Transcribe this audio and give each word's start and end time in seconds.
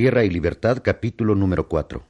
Tierra 0.00 0.24
y 0.24 0.30
Libertad, 0.30 0.80
capítulo 0.82 1.34
número 1.34 1.68
4. 1.68 2.02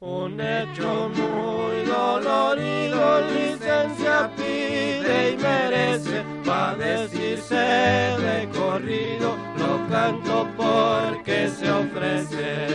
Un 0.00 0.40
hecho 0.40 1.10
muy 1.10 1.84
dolorido, 1.86 3.20
licencia 3.28 4.32
pide 4.36 5.30
y 5.30 5.36
merece, 5.36 6.24
va 6.44 6.74
decirse 6.74 7.54
de 7.54 8.48
corrido, 8.52 9.36
lo 9.58 9.88
canto 9.88 10.48
porque 10.56 11.48
se 11.48 11.70
ofrece. 11.70 12.66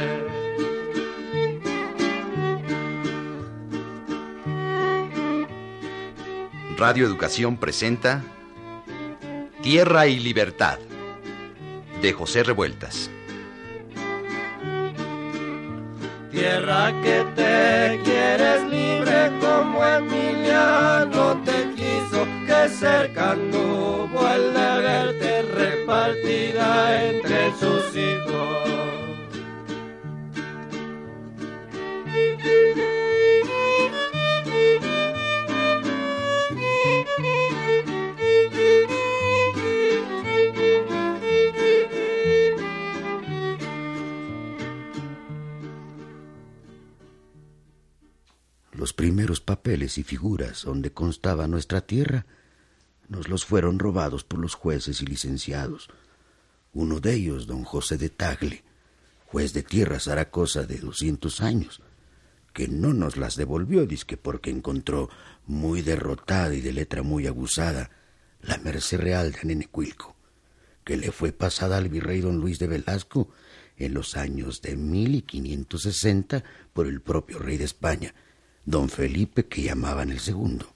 Radio 6.77 7.05
Educación 7.05 7.57
presenta 7.57 8.23
Tierra 9.61 10.07
y 10.07 10.17
Libertad 10.20 10.79
de 12.01 12.13
José 12.13 12.43
Revueltas. 12.43 13.09
Tierra 16.31 16.93
que 17.01 17.25
te 17.35 17.99
quieres 18.03 18.63
libre 18.69 19.31
como 19.41 19.83
Emiliano 19.85 21.41
te 21.43 21.71
quiso, 21.75 22.25
que 22.45 22.69
cercano 22.69 24.07
vuelve 24.07 24.59
a 24.59 24.77
verte 24.77 25.41
repartida 25.41 27.05
entre 27.09 27.51
sus 27.59 27.95
hijos. 27.95 28.89
Y 49.98 50.04
figuras 50.04 50.64
donde 50.64 50.92
constaba 50.92 51.48
nuestra 51.48 51.82
tierra 51.82 52.26
nos 53.08 53.28
los 53.28 53.45
fueron 53.45 53.80
robados 53.80 54.23
por 54.23 54.40
los 54.40 54.54
jueces 54.54 55.02
y 55.02 55.06
licenciados. 55.06 55.90
Uno 56.73 57.00
de 57.00 57.16
ellos, 57.16 57.48
don 57.48 57.64
José 57.64 57.98
de 57.98 58.09
Tagle, 58.09 58.64
juez 59.26 59.54
de 59.54 59.64
tierra 59.64 60.00
Zaragoza 60.00 60.64
de 60.64 60.78
doscientos 60.78 61.42
años, 61.42 61.81
que 62.54 62.68
no 62.68 62.94
nos 62.94 63.18
las 63.18 63.36
devolvió, 63.36 63.86
disque 63.86 64.18
porque 64.18 64.52
encontró 64.52 65.09
muy 65.46 65.81
derrotada 65.81 66.53
y 66.53 66.62
de 66.62 66.74
letra 66.74 67.03
muy 67.03 67.26
abusada 67.28 67.90
la 68.42 68.58
merced 68.58 69.00
real 69.00 69.31
de 69.31 69.40
Nenecuilco, 69.44 70.16
que 70.84 70.98
le 70.98 71.12
fue 71.12 71.31
pasada 71.31 71.78
al 71.78 71.90
virrey 71.90 72.22
don 72.22 72.38
Luis 72.38 72.59
de 72.59 72.68
Velasco 72.68 73.30
en 73.78 73.94
los 73.94 74.16
años 74.16 74.62
de 74.62 74.76
mil 74.76 75.16
y 75.16 75.22
quinientos 75.24 75.84
sesenta 75.84 76.44
por 76.74 76.86
el 76.88 77.02
propio 77.02 77.40
rey 77.40 77.58
de 77.58 77.66
España, 77.66 78.14
don 78.70 78.88
Felipe 78.89 79.48
que 79.48 79.64
llamaban 79.64 80.12
el 80.12 80.20
segundo. 80.20 80.72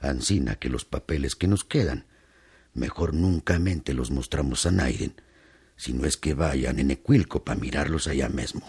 Ansina 0.00 0.56
que 0.56 0.70
los 0.70 0.86
papeles 0.86 1.34
que 1.34 1.46
nos 1.46 1.62
quedan, 1.62 2.06
mejor 2.72 3.12
nunca 3.12 3.58
mente 3.58 3.92
los 3.92 4.10
mostramos 4.10 4.64
a 4.64 4.70
Naiden, 4.70 5.14
si 5.76 5.92
no 5.92 6.06
es 6.06 6.16
que 6.16 6.32
vayan 6.32 6.78
en 6.78 6.90
Ecuilco 6.90 7.44
para 7.44 7.60
mirarlos 7.60 8.06
allá 8.06 8.30
mismo. 8.30 8.66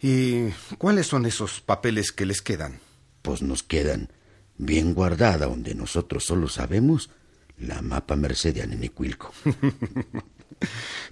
¿Y 0.00 0.48
cuáles 0.78 1.06
son 1.06 1.26
esos 1.26 1.60
papeles 1.60 2.12
que 2.12 2.24
les 2.24 2.40
quedan? 2.40 2.80
Pues 3.20 3.42
nos 3.42 3.62
quedan 3.62 4.10
bien 4.56 4.94
guardada 4.94 5.46
donde 5.46 5.74
nosotros 5.74 6.24
solo 6.24 6.48
sabemos 6.48 7.10
la 7.58 7.82
mapa 7.82 8.16
Merced 8.16 8.54
de 8.54 8.66
Nenecuilco. 8.66 9.32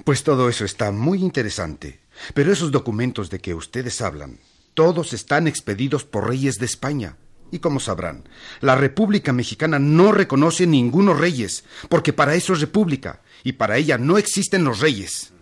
Pues 0.05 0.23
todo 0.23 0.49
eso 0.49 0.65
está 0.65 0.93
muy 0.93 1.19
interesante. 1.19 2.01
Pero 2.33 2.53
esos 2.53 2.73
documentos 2.73 3.29
de 3.29 3.41
que 3.41 3.55
ustedes 3.55 4.01
hablan, 4.01 4.39
todos 4.75 5.13
están 5.13 5.47
expedidos 5.47 6.05
por 6.05 6.29
reyes 6.29 6.59
de 6.59 6.67
España. 6.67 7.17
Y 7.51 7.59
como 7.59 7.81
sabrán, 7.81 8.29
la 8.61 8.77
República 8.77 9.33
Mexicana 9.33 9.79
no 9.79 10.13
reconoce 10.13 10.67
ningunos 10.67 11.19
reyes, 11.19 11.65
porque 11.91 12.15
para 12.15 12.35
eso 12.35 12.55
es 12.55 12.61
república, 12.61 13.21
y 13.45 13.53
para 13.53 13.77
ella 13.77 13.99
no 13.99 14.17
existen 14.17 14.65
los 14.65 14.81
reyes. 14.81 15.35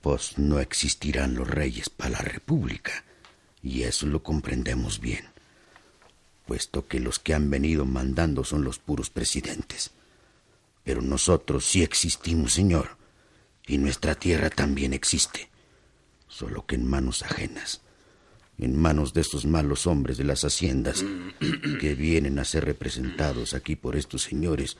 Pues 0.00 0.38
no 0.38 0.60
existirán 0.60 1.34
los 1.34 1.46
reyes 1.46 1.90
para 1.90 2.12
la 2.12 2.18
República, 2.20 3.04
y 3.62 3.82
eso 3.82 4.06
lo 4.06 4.22
comprendemos 4.22 4.98
bien, 4.98 5.26
puesto 6.46 6.88
que 6.88 7.00
los 7.00 7.18
que 7.18 7.34
han 7.34 7.50
venido 7.50 7.84
mandando 7.84 8.44
son 8.44 8.64
los 8.64 8.78
puros 8.78 9.10
presidentes. 9.10 9.90
Pero 10.84 11.02
nosotros 11.02 11.66
sí 11.66 11.82
existimos, 11.82 12.54
señor, 12.54 12.96
y 13.66 13.76
nuestra 13.76 14.14
tierra 14.14 14.48
también 14.48 14.94
existe, 14.94 15.50
solo 16.28 16.64
que 16.64 16.76
en 16.76 16.88
manos 16.88 17.22
ajenas 17.22 17.82
en 18.62 18.80
manos 18.80 19.12
de 19.12 19.20
estos 19.20 19.44
malos 19.44 19.88
hombres 19.88 20.16
de 20.16 20.24
las 20.24 20.44
haciendas 20.44 21.04
que 21.80 21.94
vienen 21.96 22.38
a 22.38 22.44
ser 22.44 22.64
representados 22.64 23.54
aquí 23.54 23.74
por 23.74 23.96
estos 23.96 24.22
señores 24.22 24.76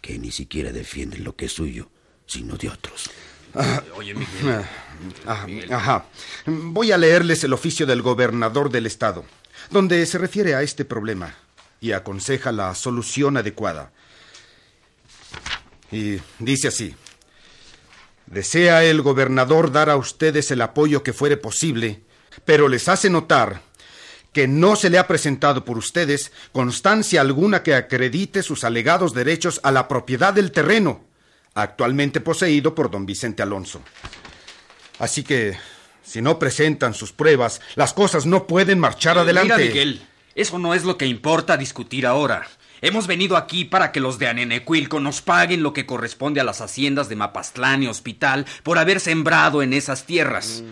que 0.00 0.18
ni 0.18 0.30
siquiera 0.30 0.72
defienden 0.72 1.22
lo 1.22 1.36
que 1.36 1.44
es 1.44 1.52
suyo, 1.52 1.90
sino 2.26 2.56
de 2.56 2.70
otros. 2.70 3.10
Oye, 3.94 4.14
Miguel. 4.14 4.64
Ah, 5.26 5.46
ajá. 5.70 6.06
Voy 6.46 6.92
a 6.92 6.98
leerles 6.98 7.44
el 7.44 7.52
oficio 7.52 7.84
del 7.84 8.00
gobernador 8.00 8.70
del 8.70 8.86
estado, 8.86 9.26
donde 9.70 10.04
se 10.06 10.16
refiere 10.16 10.54
a 10.54 10.62
este 10.62 10.86
problema 10.86 11.34
y 11.78 11.92
aconseja 11.92 12.52
la 12.52 12.74
solución 12.74 13.36
adecuada. 13.36 13.92
Y 15.92 16.16
dice 16.38 16.68
así. 16.68 16.94
Desea 18.26 18.82
el 18.84 19.02
gobernador 19.02 19.70
dar 19.70 19.90
a 19.90 19.96
ustedes 19.96 20.50
el 20.50 20.62
apoyo 20.62 21.02
que 21.02 21.12
fuere 21.12 21.36
posible 21.36 22.05
pero 22.44 22.68
les 22.68 22.88
hace 22.88 23.10
notar 23.10 23.62
que 24.32 24.46
no 24.46 24.76
se 24.76 24.90
le 24.90 24.98
ha 24.98 25.06
presentado 25.06 25.64
por 25.64 25.78
ustedes 25.78 26.30
constancia 26.52 27.22
alguna 27.22 27.62
que 27.62 27.74
acredite 27.74 28.42
sus 28.42 28.64
alegados 28.64 29.14
derechos 29.14 29.60
a 29.62 29.72
la 29.72 29.88
propiedad 29.88 30.34
del 30.34 30.52
terreno, 30.52 31.04
actualmente 31.54 32.20
poseído 32.20 32.74
por 32.74 32.90
don 32.90 33.06
Vicente 33.06 33.42
Alonso. 33.42 33.80
Así 34.98 35.22
que, 35.22 35.56
si 36.02 36.20
no 36.20 36.38
presentan 36.38 36.92
sus 36.92 37.12
pruebas, 37.12 37.62
las 37.76 37.94
cosas 37.94 38.26
no 38.26 38.46
pueden 38.46 38.78
marchar 38.78 39.16
adelante. 39.16 39.54
Mira, 39.54 39.68
Miguel, 39.68 40.06
eso 40.34 40.58
no 40.58 40.74
es 40.74 40.84
lo 40.84 40.98
que 40.98 41.06
importa 41.06 41.56
discutir 41.56 42.06
ahora. 42.06 42.46
Hemos 42.82 43.06
venido 43.06 43.38
aquí 43.38 43.64
para 43.64 43.90
que 43.90 44.00
los 44.00 44.18
de 44.18 44.28
Anenecuilco 44.28 45.00
nos 45.00 45.22
paguen 45.22 45.62
lo 45.62 45.72
que 45.72 45.86
corresponde 45.86 46.40
a 46.40 46.44
las 46.44 46.60
haciendas 46.60 47.08
de 47.08 47.16
Mapastlán 47.16 47.82
y 47.82 47.88
Hospital 47.88 48.44
por 48.62 48.78
haber 48.78 49.00
sembrado 49.00 49.62
en 49.62 49.72
esas 49.72 50.04
tierras. 50.04 50.62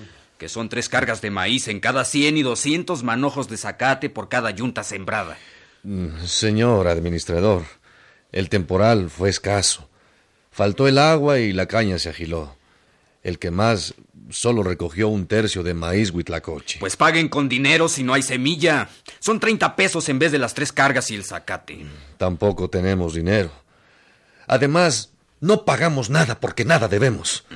Que 0.45 0.51
son 0.51 0.69
tres 0.69 0.91
cargas 0.91 1.23
de 1.23 1.31
maíz 1.31 1.69
en 1.69 1.81
cada 1.81 2.05
cien 2.05 2.37
y 2.37 2.43
doscientos 2.43 3.03
manojos 3.03 3.49
de 3.49 3.57
zacate 3.57 4.11
por 4.11 4.29
cada 4.29 4.51
yunta 4.51 4.85
sembrada. 4.85 5.39
Señor 6.27 6.87
administrador, 6.87 7.63
el 8.31 8.51
temporal 8.51 9.09
fue 9.09 9.31
escaso. 9.31 9.89
Faltó 10.51 10.87
el 10.87 10.99
agua 10.99 11.39
y 11.39 11.55
la 11.55 11.65
caña 11.65 11.99
se 11.99 12.11
agiló. 12.11 12.59
El 13.23 13.39
que 13.39 13.51
más 13.51 13.95
solo 14.29 14.63
recogió 14.63 15.09
un 15.09 15.27
tercio 15.27 15.63
de 15.63 15.73
maíz 15.73 16.11
huitlacoche. 16.11 16.79
Pues 16.79 16.99
paguen 16.99 17.31
con 17.31 17.49
dinero 17.49 17.89
si 17.89 18.03
no 18.03 18.13
hay 18.13 18.21
semilla. 18.21 18.91
Son 19.21 19.41
30 19.41 19.75
pesos 19.77 20.11
en 20.11 20.19
vez 20.19 20.31
de 20.31 20.39
las 20.41 20.53
tres 20.53 20.73
cargas 20.73 21.11
y 21.11 21.15
el 21.15 21.25
zacate. 21.25 21.87
Tampoco 22.19 22.69
tenemos 22.69 23.15
dinero. 23.15 23.51
Además, 24.47 25.11
no 25.41 25.65
pagamos 25.65 26.11
nada 26.11 26.39
porque 26.39 26.67
nada 26.67 26.87
debemos. 26.89 27.47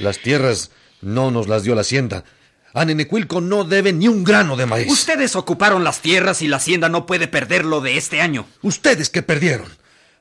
Las 0.00 0.18
tierras 0.18 0.72
no 1.04 1.30
nos 1.30 1.48
las 1.48 1.62
dio 1.62 1.74
la 1.74 1.82
hacienda. 1.82 2.24
A 2.72 2.84
Nenecuilco 2.84 3.40
no 3.40 3.62
debe 3.64 3.92
ni 3.92 4.08
un 4.08 4.24
grano 4.24 4.56
de 4.56 4.66
maíz. 4.66 4.90
Ustedes 4.90 5.36
ocuparon 5.36 5.84
las 5.84 6.00
tierras 6.00 6.42
y 6.42 6.48
la 6.48 6.56
hacienda 6.56 6.88
no 6.88 7.06
puede 7.06 7.28
perder 7.28 7.64
lo 7.64 7.80
de 7.80 7.96
este 7.96 8.20
año. 8.20 8.46
Ustedes 8.62 9.10
que 9.10 9.22
perdieron. 9.22 9.68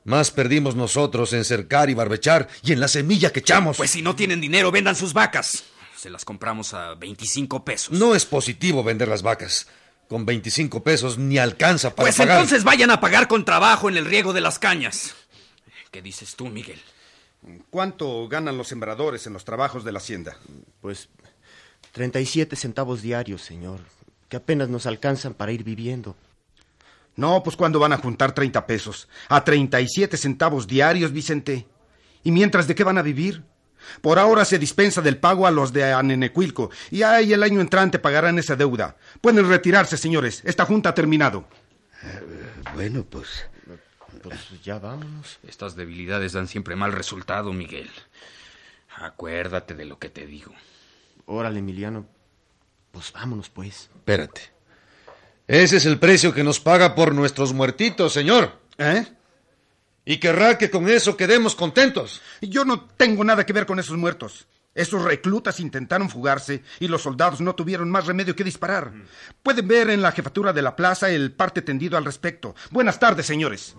Más 0.05 0.29
perdimos 0.31 0.75
nosotros 0.75 1.33
en 1.33 1.45
cercar 1.45 1.89
y 1.89 1.93
barbechar 1.95 2.47
y 2.61 2.73
en 2.73 2.79
la 2.79 2.87
semilla 2.87 3.31
que 3.31 3.39
echamos. 3.39 3.77
Pues 3.77 3.89
si 3.91 4.01
no 4.01 4.15
tienen 4.15 4.41
dinero, 4.41 4.69
vendan 4.71 4.95
sus 4.95 5.13
vacas. 5.13 5.63
Se 5.97 6.09
las 6.09 6.25
compramos 6.25 6.73
a 6.73 6.93
25 6.95 7.63
pesos. 7.63 7.97
No 7.97 8.13
es 8.13 8.25
positivo 8.25 8.83
vender 8.83 9.07
las 9.07 9.21
vacas. 9.23 9.65
Con 10.09 10.25
25 10.25 10.83
pesos 10.83 11.17
ni 11.17 11.37
alcanza 11.39 11.95
para 11.95 12.05
Pues 12.05 12.17
pagar. 12.17 12.35
entonces 12.37 12.63
vayan 12.65 12.91
a 12.91 12.99
pagar 12.99 13.27
con 13.29 13.45
trabajo 13.45 13.87
en 13.89 13.95
el 13.97 14.05
riego 14.05 14.33
de 14.33 14.41
las 14.41 14.59
cañas. 14.59 15.15
¿Qué 15.89 16.01
dices 16.01 16.35
tú, 16.35 16.49
Miguel? 16.49 16.79
¿Cuánto 17.69 18.27
ganan 18.27 18.57
los 18.57 18.67
sembradores 18.67 19.27
en 19.27 19.33
los 19.33 19.45
trabajos 19.45 19.83
de 19.83 19.91
la 19.91 19.99
hacienda? 19.99 20.37
Pues 20.81 21.09
37 21.91 22.55
centavos 22.55 23.01
diarios, 23.01 23.41
señor, 23.41 23.81
que 24.29 24.37
apenas 24.37 24.69
nos 24.69 24.85
alcanzan 24.85 25.33
para 25.33 25.51
ir 25.51 25.63
viviendo. 25.63 26.15
No, 27.15 27.43
pues 27.43 27.55
¿cuándo 27.55 27.79
van 27.79 27.93
a 27.93 27.97
juntar 27.97 28.33
30 28.33 28.65
pesos? 28.65 29.07
A 29.29 29.43
37 29.43 30.17
centavos 30.17 30.67
diarios, 30.67 31.11
Vicente. 31.11 31.67
¿Y 32.23 32.31
mientras 32.31 32.67
de 32.67 32.75
qué 32.75 32.83
van 32.83 32.97
a 32.97 33.03
vivir? 33.03 33.43
Por 34.01 34.17
ahora 34.17 34.45
se 34.45 34.57
dispensa 34.57 35.01
del 35.01 35.17
pago 35.17 35.45
a 35.45 35.51
los 35.51 35.73
de 35.73 35.91
Anenecuilco 35.91 36.71
y 36.89 37.03
ahí 37.03 37.33
el 37.33 37.43
año 37.43 37.59
entrante 37.59 37.99
pagarán 37.99 38.39
esa 38.39 38.55
deuda. 38.55 38.95
Pueden 39.21 39.47
retirarse, 39.47 39.97
señores. 39.97 40.41
Esta 40.45 40.65
junta 40.65 40.89
ha 40.89 40.95
terminado. 40.95 41.45
Bueno, 42.73 43.05
pues 43.09 43.45
Pues 44.29 44.63
ya 44.63 44.79
vámonos. 44.79 45.39
Estas 45.47 45.75
debilidades 45.75 46.33
dan 46.33 46.47
siempre 46.47 46.75
mal 46.75 46.91
resultado, 46.91 47.53
Miguel. 47.53 47.89
Acuérdate 48.95 49.73
de 49.73 49.85
lo 49.85 49.99
que 49.99 50.09
te 50.09 50.25
digo. 50.25 50.53
Órale, 51.25 51.59
Emiliano. 51.59 52.05
Pues 52.91 53.11
vámonos, 53.11 53.49
pues. 53.49 53.89
Espérate. 53.95 54.41
Ese 55.47 55.77
es 55.77 55.85
el 55.85 55.99
precio 55.99 56.33
que 56.33 56.43
nos 56.43 56.59
paga 56.59 56.95
por 56.95 57.13
nuestros 57.13 57.53
muertitos, 57.53 58.13
señor. 58.13 58.59
¿Eh? 58.77 59.05
Y 60.05 60.17
querrá 60.17 60.57
que 60.57 60.69
con 60.69 60.89
eso 60.89 61.17
quedemos 61.17 61.55
contentos. 61.55 62.21
Yo 62.41 62.65
no 62.65 62.85
tengo 62.97 63.23
nada 63.23 63.45
que 63.45 63.53
ver 63.53 63.65
con 63.65 63.79
esos 63.79 63.97
muertos. 63.97 64.47
Esos 64.75 65.03
reclutas 65.03 65.59
intentaron 65.59 66.09
fugarse 66.09 66.63
y 66.79 66.87
los 66.87 67.03
soldados 67.03 67.41
no 67.41 67.53
tuvieron 67.53 67.91
más 67.91 68.07
remedio 68.07 68.35
que 68.35 68.43
disparar. 68.43 68.91
Pueden 69.43 69.67
ver 69.67 69.89
en 69.91 70.01
la 70.01 70.11
jefatura 70.11 70.51
de 70.51 70.63
la 70.63 70.75
plaza 70.75 71.11
el 71.11 71.31
parte 71.31 71.61
tendido 71.61 71.97
al 71.97 72.05
respecto. 72.05 72.55
Buenas 72.71 72.99
tardes, 72.99 73.25
señores. 73.25 73.75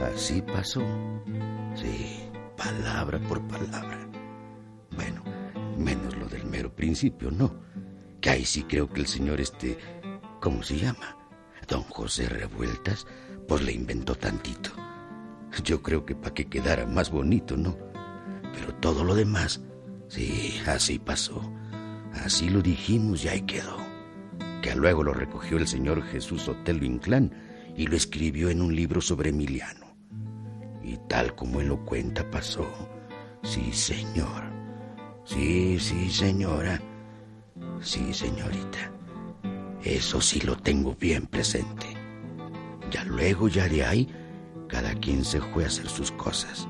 Así 0.00 0.42
pasó. 0.42 0.82
Sí, 1.80 2.28
palabra 2.56 3.18
por 3.20 3.40
palabra. 3.48 4.06
Bueno, 4.94 5.22
menos 5.78 6.14
lo 6.18 6.26
del 6.26 6.44
mero 6.44 6.74
principio, 6.74 7.30
¿no? 7.30 7.54
Que 8.20 8.30
ahí 8.30 8.44
sí 8.44 8.64
creo 8.64 8.88
que 8.88 9.00
el 9.00 9.06
señor 9.06 9.40
este... 9.40 9.78
¿Cómo 10.40 10.62
se 10.62 10.78
llama? 10.78 11.16
Don 11.68 11.82
José 11.84 12.28
Revueltas, 12.28 13.06
pues 13.48 13.62
le 13.62 13.72
inventó 13.72 14.14
tantito. 14.14 14.70
Yo 15.64 15.82
creo 15.82 16.04
que 16.04 16.14
para 16.14 16.34
que 16.34 16.46
quedara 16.48 16.86
más 16.86 17.10
bonito, 17.10 17.56
¿no? 17.56 17.76
Pero 18.54 18.74
todo 18.76 19.04
lo 19.04 19.14
demás, 19.14 19.60
sí, 20.08 20.60
así 20.66 20.98
pasó. 20.98 21.40
Así 22.12 22.50
lo 22.50 22.60
dijimos 22.60 23.24
y 23.24 23.28
ahí 23.28 23.42
quedó. 23.42 23.76
Que 24.62 24.74
luego 24.74 25.02
lo 25.02 25.14
recogió 25.14 25.56
el 25.56 25.66
señor 25.66 26.02
Jesús 26.02 26.48
Otelo 26.48 26.84
Inclán 26.84 27.32
y 27.76 27.86
lo 27.86 27.96
escribió 27.96 28.50
en 28.50 28.60
un 28.60 28.74
libro 28.74 29.00
sobre 29.00 29.30
Emiliano. 29.30 29.89
Y 30.90 30.96
tal 31.06 31.36
como 31.36 31.60
él 31.60 31.68
lo 31.68 31.84
cuenta 31.84 32.28
pasó. 32.28 32.66
Sí, 33.44 33.72
señor. 33.72 34.42
Sí, 35.24 35.78
sí, 35.78 36.10
señora. 36.10 36.80
Sí, 37.80 38.12
señorita. 38.12 38.90
Eso 39.84 40.20
sí 40.20 40.40
lo 40.40 40.56
tengo 40.56 40.96
bien 40.96 41.28
presente. 41.28 41.86
Ya 42.90 43.04
luego, 43.04 43.46
ya 43.46 43.68
de 43.68 43.84
ahí, 43.84 44.08
cada 44.66 44.92
quien 44.94 45.24
se 45.24 45.40
fue 45.40 45.62
a 45.62 45.68
hacer 45.68 45.88
sus 45.88 46.10
cosas. 46.10 46.66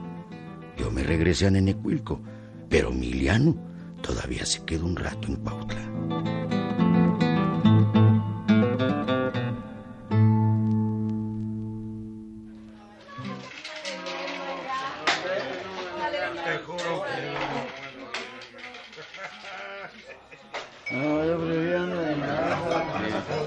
Yo 0.76 0.90
me 0.90 1.02
regresé 1.02 1.46
a 1.46 1.50
Nenecuilco, 1.50 2.20
pero 2.68 2.90
Emiliano 2.90 3.56
todavía 4.02 4.44
se 4.44 4.62
quedó 4.66 4.84
un 4.84 4.96
rato 4.96 5.28
en 5.28 5.36
Pautla. 5.36 6.39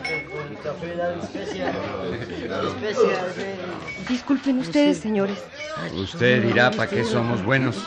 El 0.03 0.57
café 0.61 0.95
da 0.95 1.15
especial. 1.15 1.73
Especial, 2.67 3.33
sí. 3.35 4.09
Disculpen 4.09 4.59
ustedes, 4.59 4.97
señores. 4.99 5.37
Usted 5.95 6.43
dirá 6.43 6.71
para 6.71 6.89
qué 6.89 7.03
somos 7.03 7.43
buenos. 7.43 7.81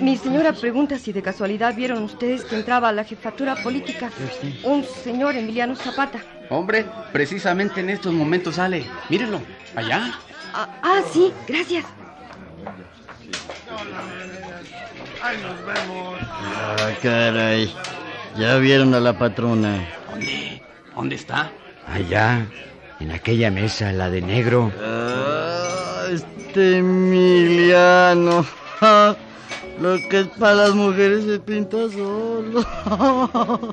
Mi 0.00 0.16
señora 0.16 0.52
pregunta 0.52 0.98
si 0.98 1.12
de 1.12 1.22
casualidad 1.22 1.74
vieron 1.74 2.02
ustedes 2.02 2.44
que 2.44 2.56
entraba 2.56 2.88
a 2.88 2.92
la 2.92 3.04
jefatura 3.04 3.56
política 3.56 4.10
un 4.64 4.84
señor 4.84 5.36
Emiliano 5.36 5.76
Zapata. 5.76 6.20
Hombre, 6.48 6.86
precisamente 7.12 7.80
en 7.80 7.90
estos 7.90 8.12
momentos 8.12 8.56
sale. 8.56 8.86
Mírenlo, 9.08 9.40
allá. 9.74 10.18
Ah, 10.54 10.68
ah, 10.82 11.00
sí, 11.12 11.32
gracias. 11.46 11.84
Ah, 15.22 16.90
caray. 17.02 17.74
Ya 18.38 18.56
vieron 18.56 18.94
a 18.94 19.00
la 19.00 19.18
patrona. 19.18 19.88
¿Dónde? 20.10 20.62
¿Dónde 20.94 21.14
está? 21.16 21.50
Allá, 21.86 22.46
en 23.00 23.10
aquella 23.10 23.50
mesa, 23.50 23.92
la 23.92 24.10
de 24.10 24.22
negro. 24.22 24.72
Ah, 24.80 26.04
este 26.12 26.78
Emiliano. 26.78 28.44
Ja, 28.80 29.16
Lo 29.80 29.96
que 30.08 30.20
es 30.20 30.26
para 30.38 30.54
las 30.54 30.74
mujeres 30.74 31.24
se 31.24 31.40
pinta 31.40 31.76
solo. 31.90 32.64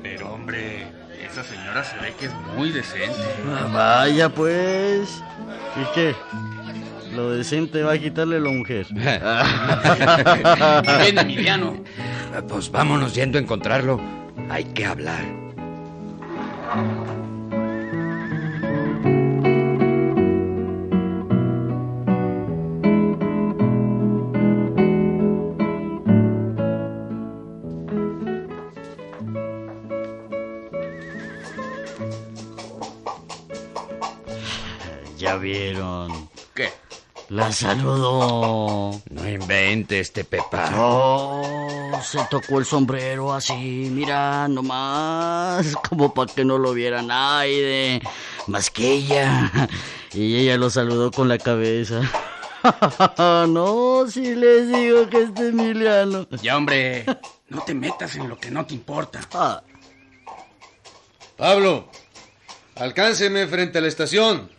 Pero 0.02 0.32
hombre, 0.32 0.86
esa 1.24 1.44
señora 1.44 1.84
se 1.84 1.96
ve 1.98 2.12
que 2.18 2.26
es 2.26 2.32
muy 2.56 2.72
decente. 2.72 3.16
Ah, 3.48 3.68
Vaya 3.72 4.28
pues. 4.28 5.22
¿Y 5.76 5.94
qué? 5.94 6.14
Lo 7.14 7.30
decente 7.30 7.82
va 7.82 7.92
a 7.92 7.98
quitarle 7.98 8.40
la 8.40 8.50
mujer. 8.50 8.86
Ven, 10.98 11.18
Emiliano. 11.18 11.76
Pues 12.48 12.70
vámonos 12.70 13.14
yendo 13.14 13.38
a 13.38 13.40
encontrarlo. 13.42 14.00
Hay 14.48 14.64
que 14.64 14.86
hablar. 14.86 15.22
¿Qué? 36.60 36.70
La 37.30 37.50
saludó. 37.52 39.00
No 39.08 39.26
invente 39.26 40.00
este 40.00 40.24
Pepa. 40.24 40.70
Oh, 40.76 41.98
se 42.02 42.18
tocó 42.30 42.58
el 42.58 42.66
sombrero 42.66 43.32
así, 43.32 43.88
mira, 43.90 44.46
nomás, 44.46 45.74
como 45.88 46.12
para 46.12 46.30
que 46.30 46.44
no 46.44 46.58
lo 46.58 46.74
viera 46.74 47.00
nadie, 47.00 48.02
más 48.46 48.68
que 48.68 48.92
ella. 48.92 49.50
Y 50.12 50.36
ella 50.36 50.58
lo 50.58 50.68
saludó 50.68 51.10
con 51.10 51.28
la 51.28 51.38
cabeza. 51.38 52.02
no, 53.48 54.04
si 54.06 54.34
les 54.34 54.68
digo 54.68 55.08
que 55.08 55.22
este 55.22 55.48
Emiliano. 55.48 56.28
Ya, 56.42 56.58
hombre, 56.58 57.06
no 57.48 57.62
te 57.62 57.72
metas 57.72 58.16
en 58.16 58.28
lo 58.28 58.36
que 58.36 58.50
no 58.50 58.66
te 58.66 58.74
importa. 58.74 59.20
Ah, 59.32 59.62
Pablo, 61.38 61.88
alcánceme 62.74 63.46
frente 63.46 63.78
a 63.78 63.80
la 63.80 63.88
estación, 63.88 64.50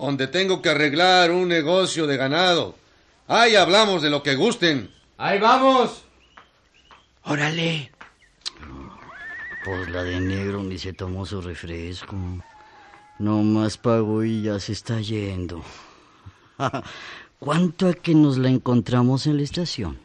donde 0.00 0.26
tengo 0.26 0.62
que 0.62 0.70
arreglar 0.70 1.30
un 1.30 1.48
negocio 1.48 2.06
de 2.06 2.16
ganado. 2.16 2.74
Ahí 3.28 3.54
hablamos 3.54 4.02
de 4.02 4.10
lo 4.10 4.22
que 4.22 4.34
gusten. 4.34 4.90
¡Ahí 5.18 5.38
vamos! 5.38 6.04
Órale. 7.24 7.92
pues 9.64 9.88
la 9.90 10.02
de 10.02 10.20
negro 10.20 10.62
ni 10.62 10.78
se 10.78 10.92
tomó 10.92 11.26
su 11.26 11.40
refresco. 11.40 12.16
Nomás 13.18 13.76
pagó 13.76 14.24
y 14.24 14.42
ya 14.42 14.58
se 14.58 14.72
está 14.72 15.00
yendo. 15.00 15.62
¿Cuánto 17.38 17.88
a 17.88 17.92
que 17.92 18.14
nos 18.14 18.38
la 18.38 18.48
encontramos 18.48 19.26
en 19.26 19.36
la 19.36 19.42
estación? 19.42 19.98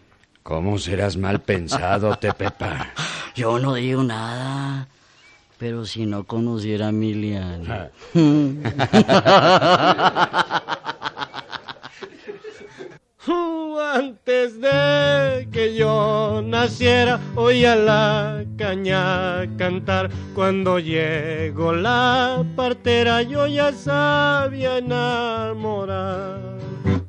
¿Cómo 0.43 0.77
serás 0.77 1.17
mal 1.17 1.41
pensado, 1.41 2.15
te 2.17 2.33
Pepa? 2.33 2.93
Yo 3.35 3.57
no 3.57 3.73
digo 3.73 4.03
nada. 4.03 4.87
Pero 5.57 5.85
si 5.85 6.05
no 6.05 6.25
conociera 6.25 6.87
a 6.87 6.89
Emiliano. 6.89 7.89
Antes 13.95 14.59
de 14.59 15.47
que 15.53 15.73
yo 15.73 16.43
naciera, 16.45 17.17
oía 17.35 17.77
la 17.77 18.43
caña 18.57 19.47
cantar. 19.57 20.09
Cuando 20.33 20.79
llegó 20.79 21.71
la 21.71 22.43
partera, 22.57 23.21
yo 23.21 23.47
ya 23.47 23.71
sabía 23.71 24.79
enamorar. 24.79 26.54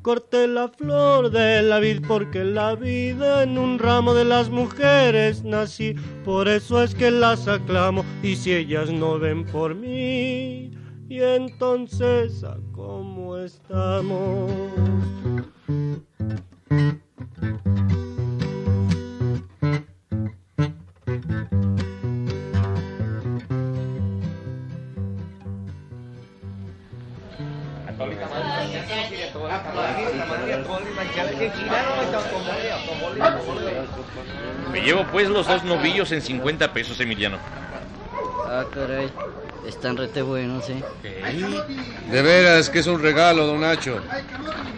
Corté 0.07 0.47
la 0.47 0.69
flor 0.69 1.31
de 1.31 1.61
la 1.61 1.79
vid 1.79 2.01
porque 2.07 2.45
la 2.45 2.75
vida 2.75 3.43
en 3.43 3.57
un 3.57 3.77
ramo 3.77 4.13
de 4.13 4.23
las 4.23 4.49
mujeres 4.49 5.43
nací. 5.43 5.95
Por 6.23 6.47
eso 6.47 6.81
es 6.81 6.95
que 6.95 7.11
las 7.11 7.45
aclamo 7.49 8.05
y 8.23 8.37
si 8.37 8.53
ellas 8.53 8.89
no 8.89 9.19
ven 9.19 9.45
por 9.45 9.75
mí, 9.75 10.71
y 11.09 11.19
entonces 11.19 12.41
a 12.45 12.57
cómo 12.71 13.35
estamos. 13.35 14.49
Me 34.71 34.81
llevo 34.81 35.05
pues 35.11 35.29
los 35.29 35.47
dos 35.47 35.63
novillos 35.63 36.11
en 36.11 36.21
50 36.21 36.73
pesos, 36.73 36.99
Emiliano. 36.99 37.37
Ah, 38.45 38.65
caray. 38.73 39.11
Están 39.67 39.97
rete 39.97 40.21
buenos, 40.21 40.69
¿eh? 40.69 40.81
De 42.09 42.21
veras 42.21 42.69
que 42.69 42.79
es 42.79 42.87
un 42.87 43.01
regalo, 43.01 43.45
don 43.45 43.59
Nacho. 43.59 43.99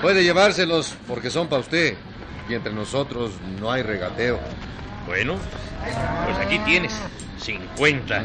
Puede 0.01 0.23
llevárselos 0.23 0.95
porque 1.07 1.29
son 1.29 1.47
para 1.47 1.61
usted. 1.61 1.95
Y 2.49 2.55
entre 2.55 2.73
nosotros 2.73 3.33
no 3.59 3.71
hay 3.71 3.83
regateo. 3.83 4.39
Bueno, 5.05 5.35
pues 6.25 6.37
aquí 6.39 6.57
tienes. 6.59 6.99
50. 7.39 8.23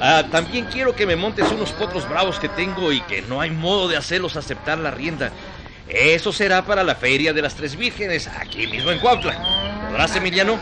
Ah, 0.00 0.24
también 0.30 0.66
quiero 0.66 0.94
que 0.94 1.06
me 1.06 1.16
montes 1.16 1.50
unos 1.52 1.72
potros 1.72 2.08
bravos 2.08 2.38
que 2.38 2.48
tengo 2.48 2.92
y 2.92 3.00
que 3.02 3.22
no 3.22 3.40
hay 3.40 3.50
modo 3.50 3.88
de 3.88 3.96
hacerlos 3.96 4.36
aceptar 4.36 4.78
la 4.78 4.90
rienda. 4.90 5.30
Eso 5.88 6.32
será 6.32 6.64
para 6.64 6.84
la 6.84 6.94
feria 6.94 7.32
de 7.32 7.42
las 7.42 7.54
Tres 7.54 7.76
Vírgenes, 7.76 8.28
aquí 8.28 8.66
mismo 8.66 8.90
en 8.90 9.00
Cuautla. 9.00 9.36
¿Podrás, 9.88 10.14
Emiliano? 10.16 10.58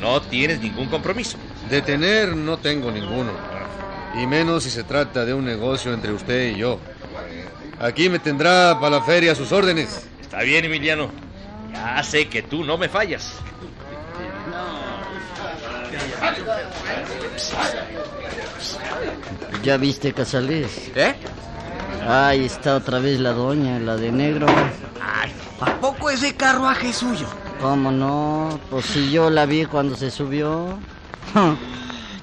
No 0.00 0.22
tienes 0.22 0.60
ningún 0.60 0.88
compromiso. 0.88 1.36
De 1.68 1.82
tener 1.82 2.36
no 2.36 2.58
tengo 2.58 2.90
ninguno. 2.90 3.32
Y 4.20 4.26
menos 4.26 4.62
si 4.62 4.70
se 4.70 4.84
trata 4.84 5.24
de 5.24 5.34
un 5.34 5.44
negocio 5.44 5.92
entre 5.92 6.12
usted 6.12 6.52
y 6.52 6.58
yo. 6.58 6.78
Aquí 7.80 8.08
me 8.08 8.18
tendrá 8.20 8.78
para 8.78 8.98
la 8.98 9.02
feria 9.02 9.32
a 9.32 9.34
sus 9.34 9.50
órdenes. 9.50 10.06
Está 10.20 10.42
bien, 10.42 10.64
Emiliano. 10.64 11.10
Ya 11.72 12.02
sé 12.04 12.28
que 12.28 12.42
tú 12.42 12.64
no 12.64 12.78
me 12.78 12.88
fallas. 12.88 13.34
¿Ya 19.62 19.76
viste, 19.76 20.12
Casales? 20.12 20.90
¿Eh? 20.94 21.14
Ahí 22.06 22.44
está 22.44 22.76
otra 22.76 22.98
vez 22.98 23.18
la 23.18 23.32
doña, 23.32 23.78
la 23.78 23.96
de 23.96 24.12
negro. 24.12 24.46
Ay, 25.00 25.32
¿a 25.60 25.80
poco 25.80 26.10
ese 26.10 26.34
carruaje 26.34 26.90
es 26.90 26.96
suyo? 26.96 27.26
¿Cómo 27.60 27.90
no? 27.90 28.60
Pues 28.70 28.84
si 28.84 29.10
yo 29.10 29.30
la 29.30 29.46
vi 29.46 29.64
cuando 29.64 29.96
se 29.96 30.10
subió. 30.10 30.78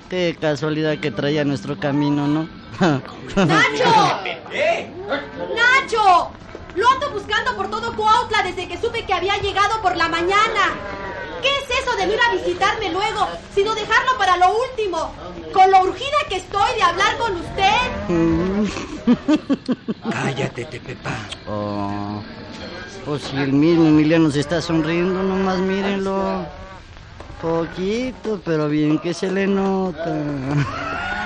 Qué 0.09 0.37
casualidad 0.39 0.99
que 0.99 1.09
traía 1.09 1.43
nuestro 1.45 1.79
camino, 1.79 2.27
¿no? 2.27 2.47
¡Nacho! 3.35 4.19
¡Nacho! 5.55 6.31
Lo 6.75 6.89
ando 6.89 7.11
buscando 7.11 7.55
por 7.55 7.69
todo 7.69 7.95
Cuautla 7.95 8.43
desde 8.43 8.67
que 8.67 8.77
supe 8.77 9.05
que 9.05 9.13
había 9.13 9.37
llegado 9.37 9.81
por 9.81 9.95
la 9.95 10.09
mañana. 10.09 10.75
¿Qué 11.41 11.47
es 11.47 11.79
eso 11.79 11.95
de 11.97 12.07
no 12.07 12.13
ir 12.13 12.19
a 12.19 12.33
visitarme 12.33 12.91
luego, 12.91 13.27
sino 13.53 13.73
dejarlo 13.75 14.17
para 14.17 14.37
lo 14.37 14.55
último? 14.69 15.13
Con 15.53 15.71
lo 15.71 15.81
urgida 15.81 16.17
que 16.29 16.37
estoy 16.37 16.75
de 16.75 16.83
hablar 16.83 17.17
con 17.17 17.35
usted. 17.35 17.71
Cállate, 20.11 20.65
Tepepa. 20.65 21.11
Oh, 21.47 22.21
pues 23.05 23.23
si 23.23 23.37
el 23.37 23.53
mismo 23.53 23.87
Emiliano 23.87 24.29
se 24.31 24.41
está 24.41 24.61
sonriendo, 24.61 25.23
nomás 25.23 25.57
mírenlo. 25.59 26.45
Poquito, 27.41 28.39
pero 28.45 28.69
bien 28.69 28.99
que 28.99 29.13
se 29.13 29.31
le 29.31 29.47
nota. 29.47 30.15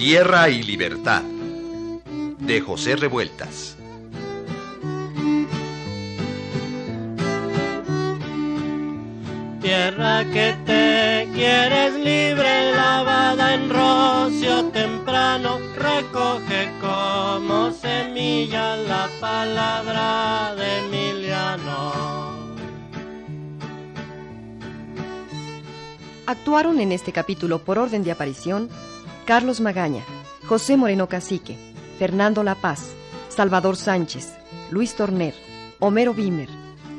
Tierra 0.05 0.49
y 0.49 0.61
Libertad 0.63 1.21
de 1.23 2.59
José 2.59 2.97
Revueltas. 2.97 3.77
Tierra 9.61 10.25
que 10.25 10.57
te 10.65 11.29
quieres 11.33 11.93
libre, 11.93 12.73
lavada 12.75 13.53
en 13.53 13.69
rocio 13.69 14.65
temprano, 14.73 15.59
recoge 15.77 16.69
como 16.81 17.71
semilla 17.71 18.75
la 18.75 19.09
palabra 19.21 20.53
de 20.55 20.79
Emiliano. 20.79 21.93
Actuaron 26.25 26.81
en 26.81 26.91
este 26.91 27.13
capítulo 27.13 27.59
por 27.59 27.79
orden 27.79 28.03
de 28.03 28.11
aparición 28.11 28.69
Carlos 29.25 29.61
Magaña, 29.61 30.03
José 30.47 30.75
Moreno 30.75 31.07
Cacique, 31.07 31.57
Fernando 31.97 32.43
La 32.43 32.55
Paz, 32.55 32.91
Salvador 33.29 33.77
Sánchez, 33.77 34.33
Luis 34.69 34.95
Torner, 34.95 35.33
Homero 35.79 36.13
Bimer, 36.13 36.49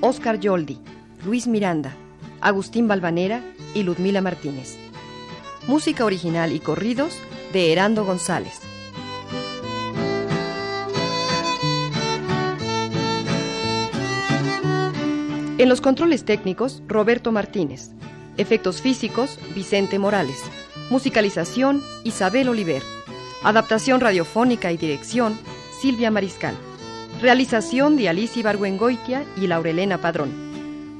Oscar 0.00 0.40
Yoldi, 0.40 0.78
Luis 1.26 1.47
Miranda, 1.47 1.93
Agustín 2.40 2.88
Balvanera 2.88 3.43
y 3.75 3.83
Ludmila 3.83 4.23
Martínez. 4.23 4.78
Música 5.66 6.07
original 6.07 6.52
y 6.52 6.61
corridos 6.61 7.19
de 7.52 7.73
Herando 7.73 8.07
González. 8.07 8.61
En 15.59 15.69
los 15.69 15.83
controles 15.83 16.25
técnicos, 16.25 16.83
Roberto 16.88 17.33
Martínez. 17.33 17.90
Efectos 18.38 18.81
físicos, 18.81 19.38
Vicente 19.54 19.99
Morales. 19.99 20.43
Musicalización, 20.91 21.83
Isabel 22.05 22.49
Oliver. 22.49 22.83
Adaptación 23.43 24.00
radiofónica 24.00 24.71
y 24.71 24.76
dirección, 24.76 25.38
Silvia 25.81 26.11
Mariscal. 26.11 26.55
Realización 27.21 27.97
de 27.97 28.09
Alicia 28.09 28.41
Ibargüengoitia 28.41 29.25
y 29.37 29.47
Laurelena 29.47 29.99
Padrón. 29.99 30.31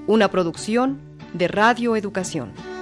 Una 0.07 0.31
producción 0.31 1.01
de 1.35 1.49
Radio 1.49 1.97
Educación. 1.97 2.74